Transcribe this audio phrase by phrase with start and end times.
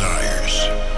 [0.00, 0.89] desires?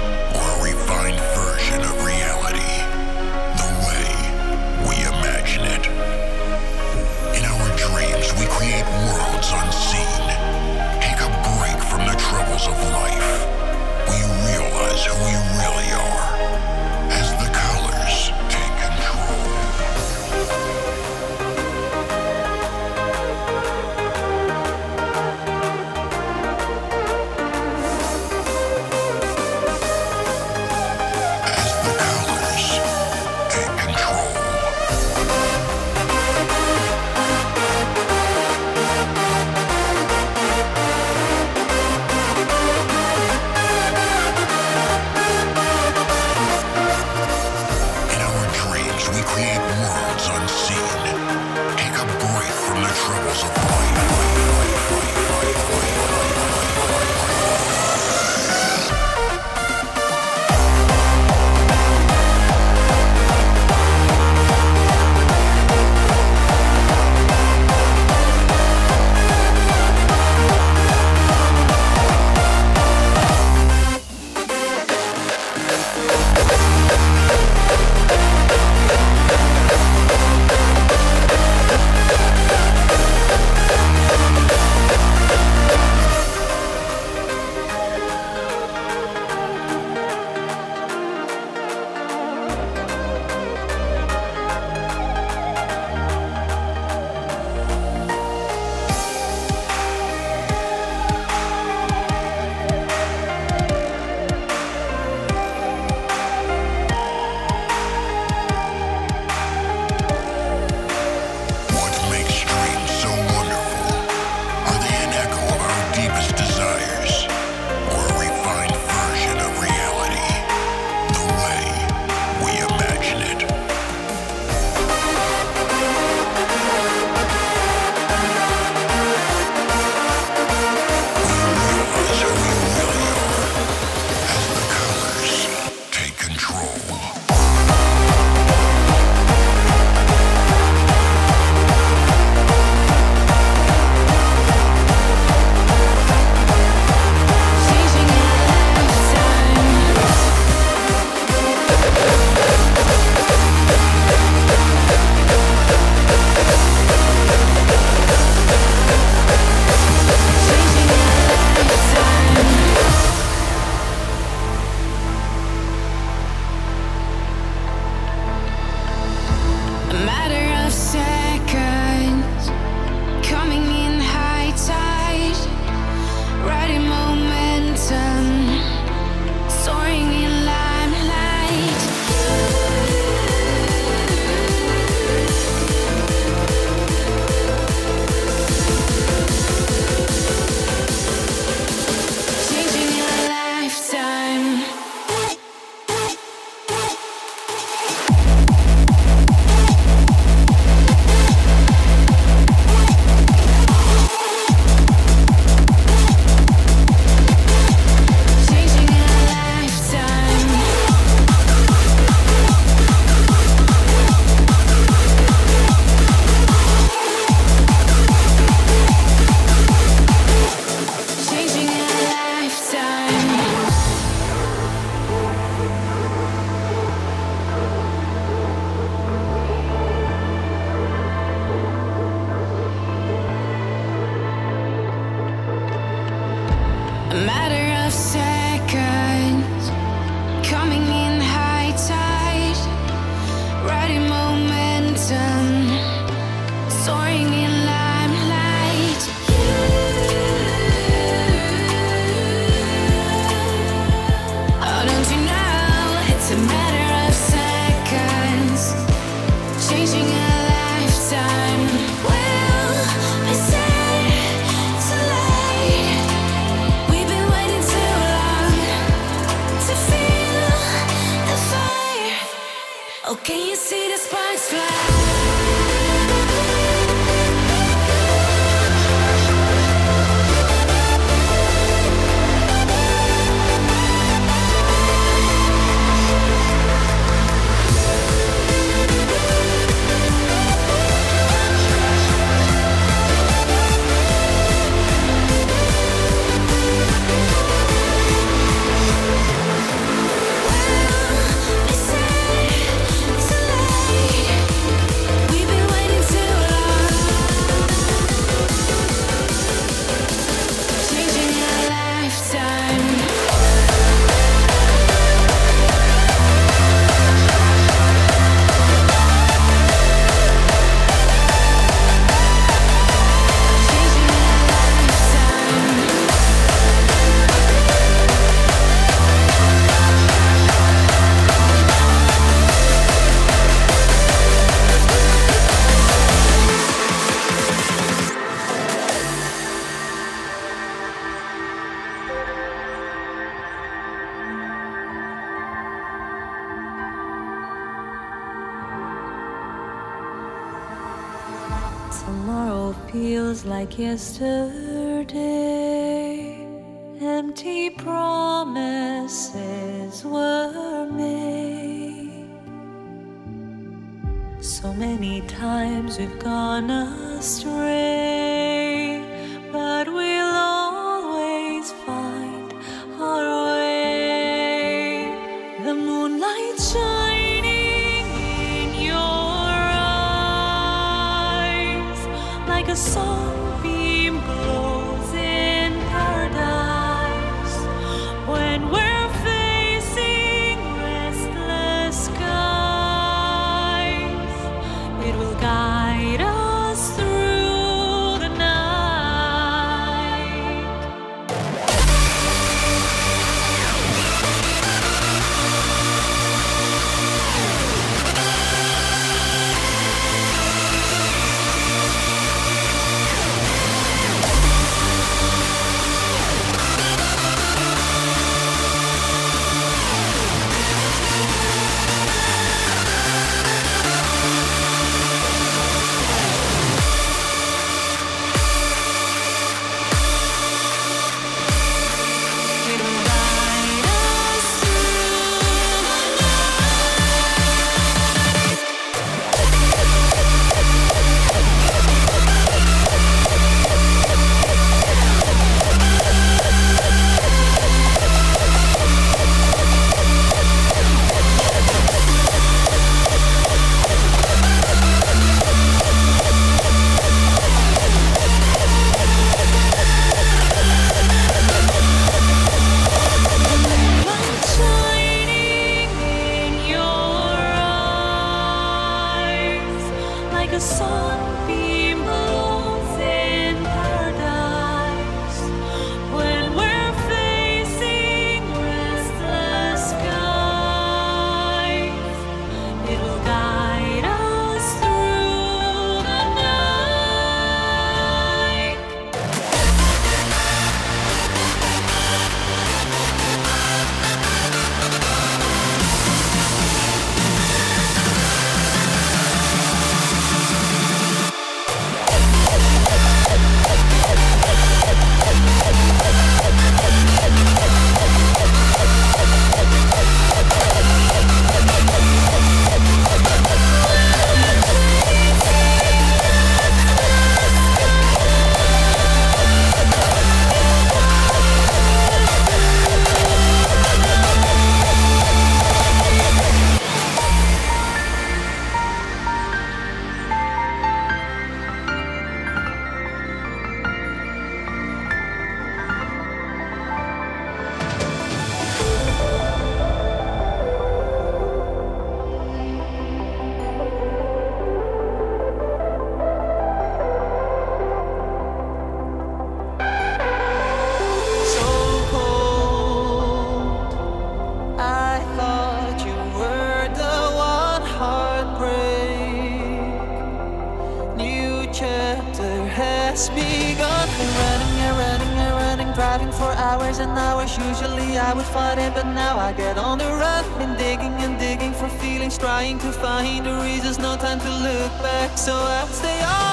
[561.72, 564.08] chapter has begun.
[564.18, 567.56] Been running and running and running, driving for hours and hours.
[567.56, 570.44] Usually I would fight it, but now I get on the run.
[570.58, 573.98] Been digging and digging for feelings, trying to find the reasons.
[573.98, 576.51] No time to look back, so I stay on.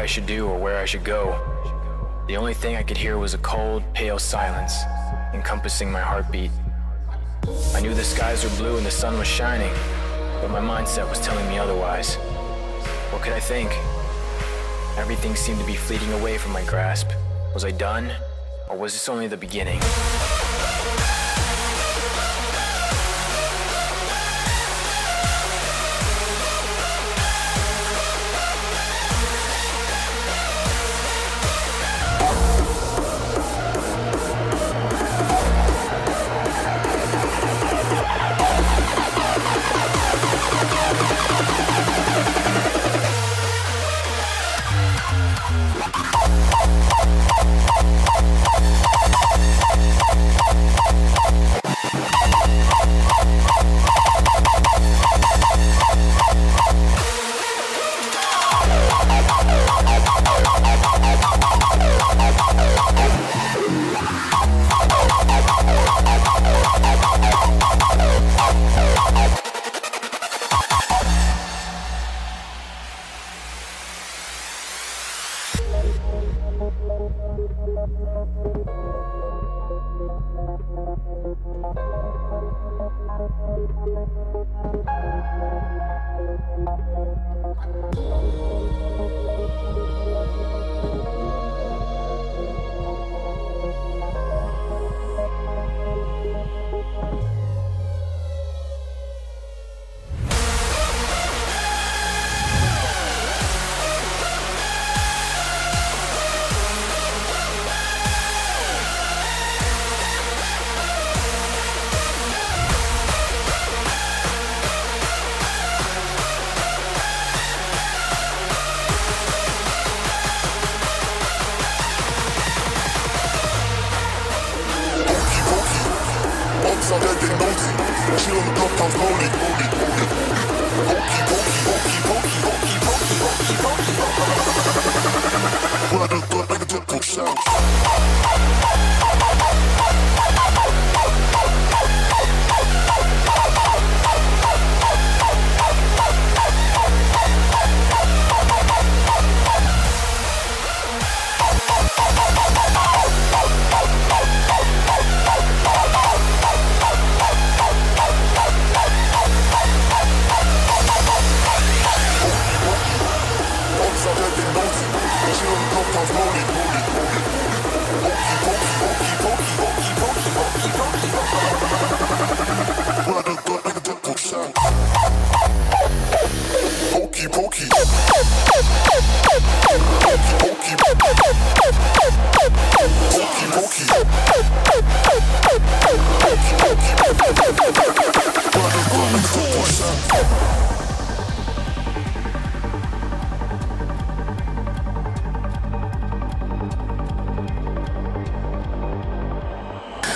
[0.00, 1.38] I should do or where I should go.
[2.26, 4.74] The only thing I could hear was a cold, pale silence
[5.34, 6.50] encompassing my heartbeat.
[7.74, 9.70] I knew the skies were blue and the sun was shining,
[10.40, 12.14] but my mindset was telling me otherwise.
[13.12, 13.70] What could I think?
[14.98, 17.10] Everything seemed to be fleeting away from my grasp.
[17.52, 18.10] Was I done?
[18.70, 19.80] Or was this only the beginning?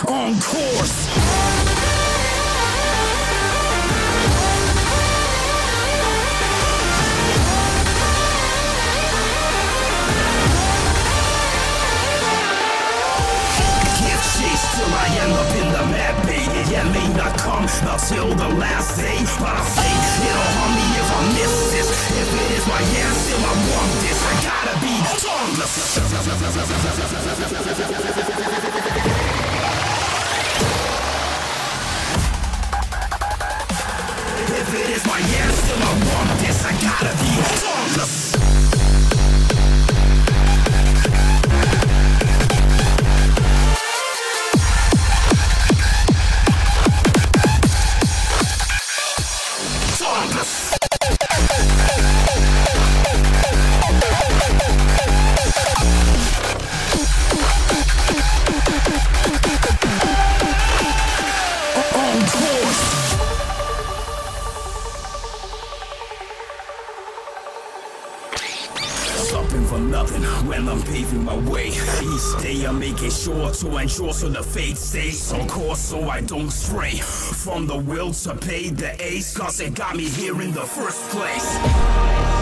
[0.09, 1.09] on course.
[14.97, 16.15] I end up in the mad
[16.93, 21.21] may not come until the last day But I think it'll haunt me if I
[21.35, 21.89] miss this.
[22.15, 24.19] If it is my answer, I want this.
[24.23, 25.55] I gotta be done
[34.57, 36.65] If it is my answer, I want this.
[36.65, 38.34] I gotta be flawless.
[73.85, 78.35] Ensure so the fate stays on course so I don't stray from the will to
[78.35, 82.34] pay the ace cause it got me here in the first place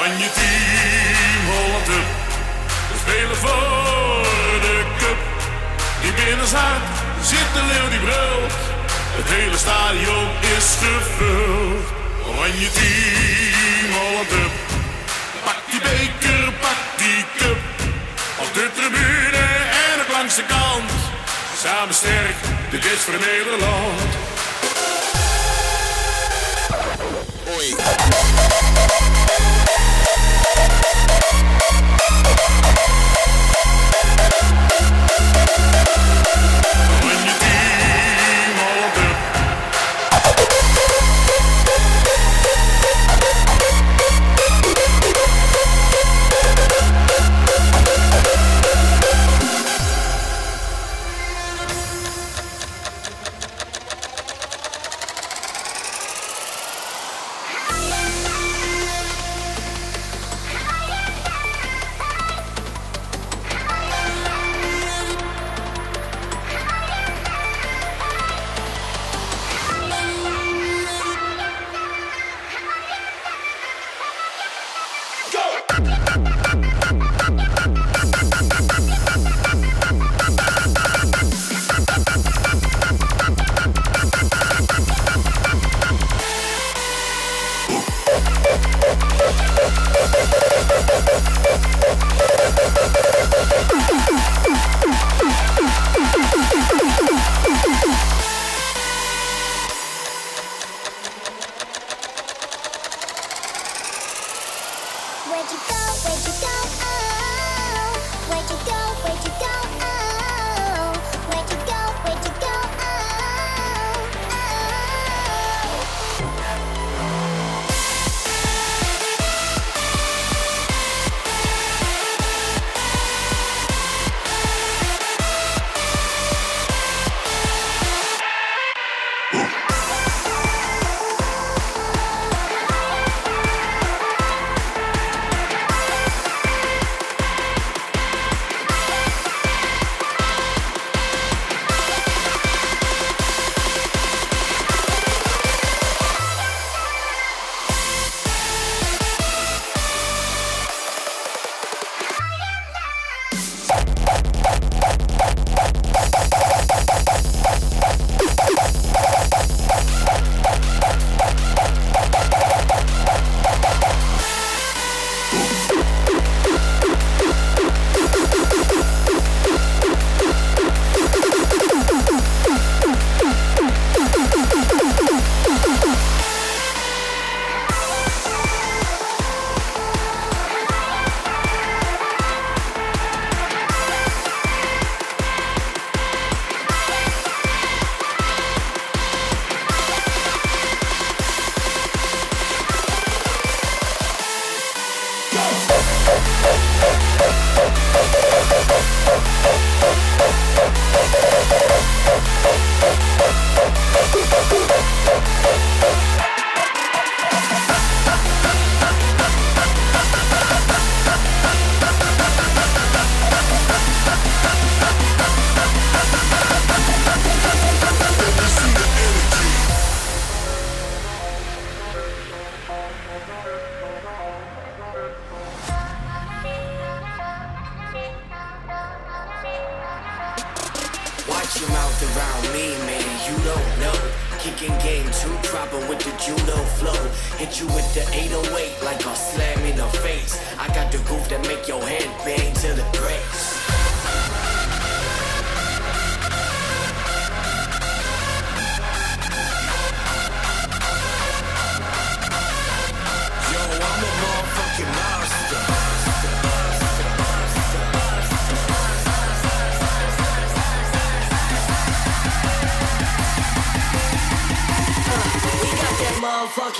[0.00, 2.08] Oranje team, Holland up.
[2.90, 5.20] We spelen voor de cup.
[6.02, 6.82] Die binnenzaak
[7.22, 8.52] zit de leeuw die brult.
[9.18, 11.86] Het hele stadion is gevuld.
[12.28, 14.54] Oranje team, Holland up.
[15.44, 17.60] Pak die beker, pak die cup.
[18.38, 19.44] Op de tribune
[19.88, 20.90] en op langs de kant.
[21.62, 22.36] Samen sterk,
[22.70, 24.10] dit is voor Nederland.
[27.54, 29.08] Oei.
[37.04, 39.09] When you feel all of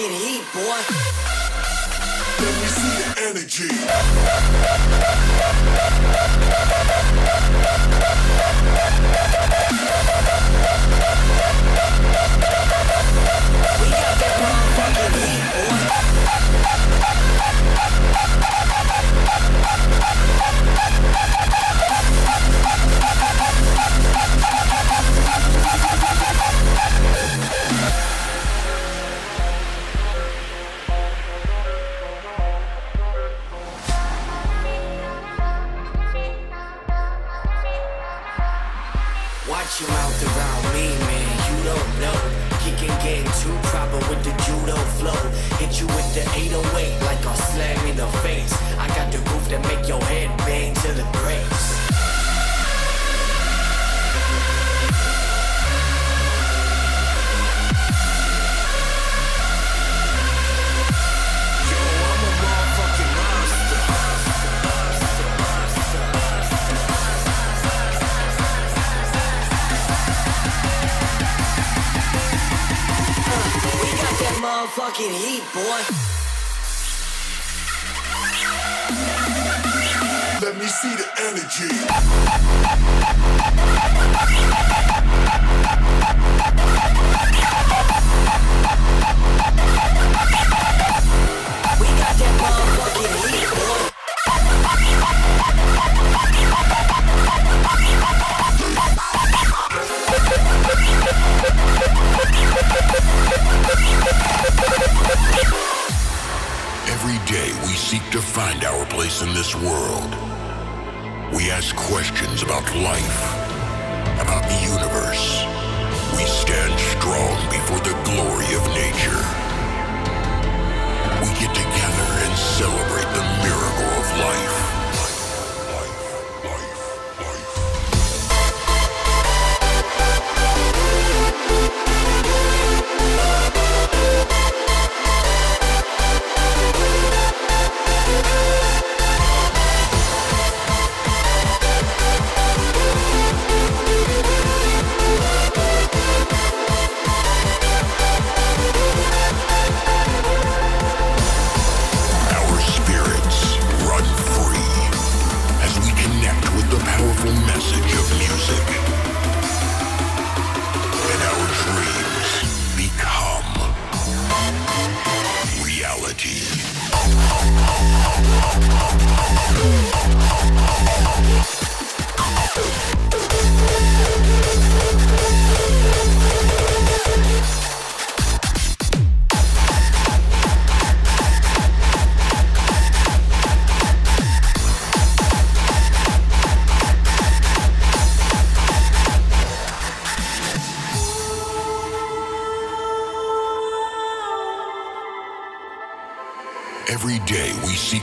[0.00, 0.80] get heat, boy.
[2.40, 3.70] Let me see the energy.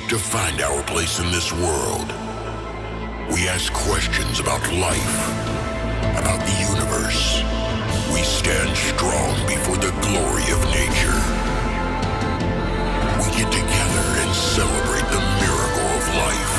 [0.09, 2.07] to find our place in this world.
[3.29, 5.17] We ask questions about life,
[6.15, 7.43] about the universe.
[8.13, 11.19] We stand strong before the glory of nature.
[13.19, 16.56] We get together and celebrate the miracle of life.